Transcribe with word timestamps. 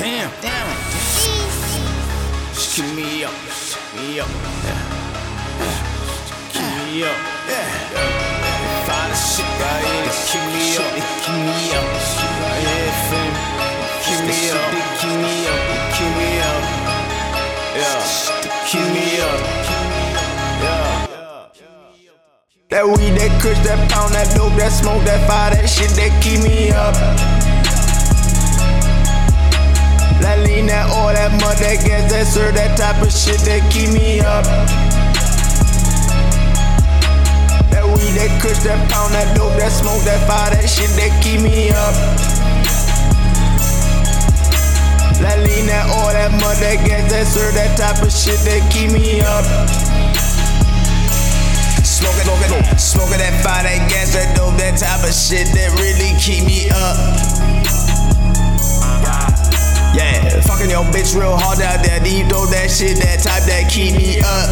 damn, 0.00 0.30
damn. 0.40 0.68
Just 2.54 2.74
keep 2.74 2.88
me 2.96 3.22
up, 3.24 3.36
keep 3.36 4.00
me 4.00 4.20
up. 4.20 4.28
Yeah. 4.64 4.80
Keep 6.52 6.64
me 6.64 7.04
up. 7.04 7.18
Yeah. 7.44 7.68
yeah. 7.92 8.88
Find 8.88 9.12
the 9.12 9.16
shit 9.16 9.44
right 9.60 9.84
here. 9.84 10.04
Just 10.08 10.32
keep 10.32 10.40
me 10.56 10.80
up, 10.80 10.88
keep 11.20 11.36
me 11.36 11.76
up. 11.76 11.84
Here, 12.64 12.96
fam. 13.12 13.32
Keep 14.00 14.20
me 14.24 14.40
up, 14.56 14.64
keep 15.00 15.16
me 15.20 15.34
up, 15.52 15.60
keep 15.92 16.12
me 16.16 16.30
up. 16.48 16.62
Yeah. 17.76 18.00
Keep 18.68 18.86
me 18.96 19.20
up. 19.20 19.40
Yeah. 20.64 21.06
That 22.70 22.86
weed, 22.86 23.18
that 23.18 23.32
kush, 23.42 23.58
that 23.66 23.90
pound, 23.90 24.14
that 24.14 24.32
dope, 24.34 24.54
that 24.56 24.72
smoke, 24.72 25.04
that 25.04 25.26
fire, 25.28 25.50
that 25.50 25.68
shit 25.68 25.90
that 25.90 26.22
keep 26.22 26.40
me 26.40 26.70
up. 26.70 27.39
That 31.20 31.36
mud, 31.36 31.56
that 31.60 31.84
gas, 31.84 32.08
that 32.08 32.24
sir, 32.24 32.48
that 32.56 32.80
type 32.80 32.96
of 33.04 33.12
shit 33.12 33.44
that 33.44 33.60
keep 33.68 33.92
me 33.92 34.24
up. 34.24 34.40
That 37.68 37.84
weed, 37.84 38.16
that 38.16 38.32
kush, 38.40 38.64
that 38.64 38.80
pound, 38.88 39.12
that 39.12 39.36
dope, 39.36 39.52
that 39.60 39.68
smoke, 39.68 40.00
that 40.08 40.24
fire, 40.24 40.48
that 40.56 40.64
shit 40.64 40.88
that 40.96 41.12
keep 41.20 41.44
me 41.44 41.68
up. 41.76 41.92
That 45.20 45.44
lean, 45.44 45.68
that 45.68 45.92
oil, 45.92 46.16
that 46.16 46.32
mud, 46.40 46.56
that 46.64 46.88
gas, 46.88 47.04
that 47.12 47.28
sir, 47.28 47.52
that 47.52 47.76
type 47.76 48.00
of 48.00 48.08
shit 48.08 48.40
that 48.48 48.64
keep 48.72 48.88
me 48.88 49.20
up. 49.20 49.44
Smoking, 51.84 52.24
smoking, 52.24 52.64
smoking 52.80 53.20
that 53.20 53.36
fire, 53.44 53.68
that 53.68 53.92
gas, 53.92 53.99
Your 60.80 60.88
bitch 60.96 61.12
real 61.12 61.36
hard 61.36 61.60
out 61.60 61.84
there, 61.84 62.00
deep 62.00 62.32
throw 62.32 62.48
that 62.56 62.72
shit, 62.72 62.96
that 63.04 63.20
type 63.20 63.44
that 63.44 63.68
keep 63.68 63.92
me 64.00 64.16
up. 64.24 64.48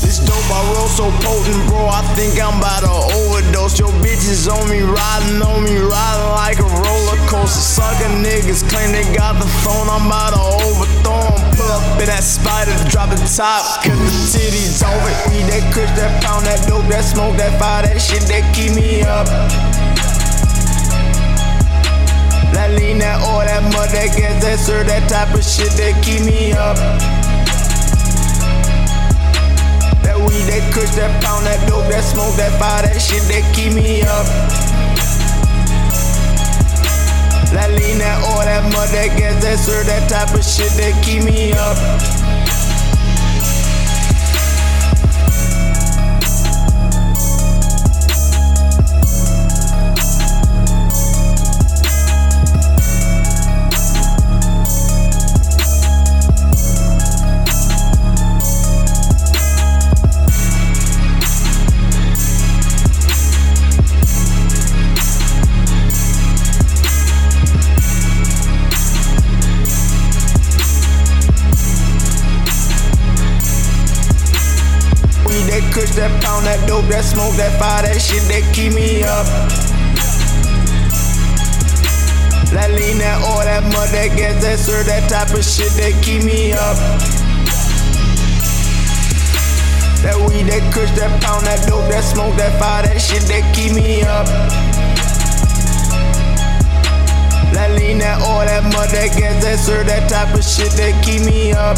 This 0.00 0.16
dope 0.24 0.48
I 0.48 0.60
roll 0.72 0.88
so 0.88 1.12
potent, 1.20 1.60
bro. 1.68 1.92
I 1.92 2.00
think 2.16 2.40
I'm 2.40 2.56
about 2.56 2.88
to 2.88 2.94
overdose. 3.12 3.76
Your 3.76 3.92
bitches 4.00 4.48
on 4.48 4.64
me, 4.72 4.80
riding 4.80 5.44
on 5.44 5.60
me, 5.60 5.76
riding 5.76 6.32
like 6.40 6.56
a 6.56 6.64
roller 6.64 7.20
coaster. 7.28 7.60
Sucker 7.60 8.08
niggas 8.24 8.64
claim 8.72 8.96
they 8.96 9.04
got 9.12 9.36
the 9.36 9.44
phone, 9.60 9.92
I'm 9.92 10.08
about 10.08 10.32
to 10.32 10.40
overthrow 10.72 11.36
'em. 11.36 11.52
Pull 11.52 11.68
up 11.68 11.84
in 12.00 12.08
that 12.08 12.24
spider, 12.24 12.72
drop 12.88 13.12
the 13.12 13.20
top, 13.28 13.84
cause 13.84 13.92
the 13.92 14.40
titties 14.40 14.80
over. 14.80 15.12
Eat 15.36 15.52
that 15.52 15.68
kush, 15.76 15.92
that 16.00 16.16
pound, 16.24 16.48
that 16.48 16.64
dope, 16.64 16.88
that 16.88 17.04
smoke, 17.04 17.36
that 17.36 17.60
fire, 17.60 17.84
that 17.84 18.00
shit 18.00 18.24
that 18.32 18.40
keep 18.56 18.72
me 18.72 19.04
up. 19.04 19.28
That 22.52 22.72
lean, 22.76 22.98
that 24.66 24.86
that 24.86 25.10
type 25.10 25.34
of 25.34 25.42
shit 25.42 25.72
that 25.74 25.98
keep 26.04 26.22
me 26.22 26.52
up. 26.52 26.76
That 30.02 30.18
weed, 30.18 30.46
that 30.46 30.62
kush, 30.72 30.94
that 30.94 31.10
pound, 31.22 31.46
that 31.46 31.58
dope, 31.68 31.88
that 31.90 32.04
smoke, 32.04 32.36
that 32.36 32.54
fire, 32.60 32.82
that 32.82 33.00
shit 33.00 33.22
that 33.26 33.42
keep 33.54 33.74
me 33.74 34.02
up. 34.02 34.26
That 37.50 37.70
lean, 37.74 37.98
that 37.98 38.22
oil, 38.22 38.46
that 38.46 38.62
mud, 38.72 38.88
that 38.90 39.18
gas, 39.18 39.42
that 39.42 39.58
sir, 39.58 39.82
that 39.84 40.08
type 40.08 40.34
of 40.34 40.44
shit 40.44 40.70
that 40.78 40.94
keep 41.02 41.24
me 41.24 41.52
up. 41.52 42.21
That 75.92 76.08
that 76.08 76.24
pound, 76.24 76.46
that 76.46 76.66
dope, 76.66 76.88
that 76.88 77.04
smoke, 77.04 77.36
that 77.36 77.52
fire, 77.60 77.84
that 77.84 78.00
shit 78.00 78.24
that 78.32 78.40
keep 78.56 78.72
me 78.72 79.04
up. 79.04 79.28
That 82.48 82.72
lean, 82.72 82.96
that 82.96 83.20
oil, 83.20 83.44
that 83.44 83.60
mud, 83.68 83.92
that 83.92 84.16
gas, 84.16 84.40
that 84.40 84.56
sir, 84.56 84.80
that 84.88 85.04
type 85.12 85.36
of 85.36 85.44
shit 85.44 85.68
that 85.76 85.92
keep 86.00 86.24
me 86.24 86.56
up. 86.56 86.80
That 90.00 90.16
weed, 90.24 90.48
that 90.48 90.64
kush, 90.72 90.88
that 90.96 91.12
pound, 91.20 91.44
that 91.44 91.60
dope, 91.68 91.84
that 91.92 92.00
smoke, 92.00 92.40
that 92.40 92.56
fire, 92.56 92.88
that 92.88 92.96
shit 92.96 93.28
that 93.28 93.44
keep 93.52 93.76
me 93.76 94.00
up. 94.00 94.24
That 97.52 97.76
lean, 97.76 97.98
that 98.00 98.16
oil, 98.24 98.48
that 98.48 98.64
mud, 98.72 98.88
that 98.96 99.12
gas, 99.12 99.44
that 99.44 99.60
sir, 99.60 99.84
that 99.84 100.08
type 100.08 100.32
of 100.32 100.40
shit 100.40 100.72
that 100.80 100.96
keep 101.04 101.20
me 101.20 101.52
up. 101.52 101.76